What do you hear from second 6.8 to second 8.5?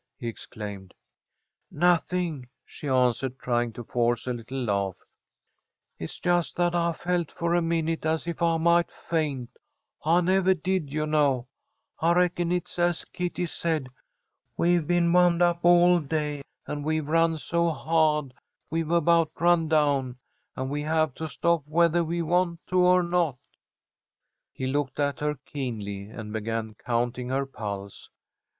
felt for a minute as if